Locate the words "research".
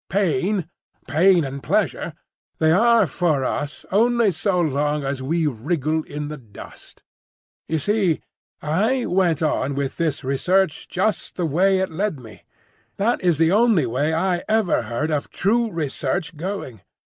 10.23-10.87, 15.69-16.35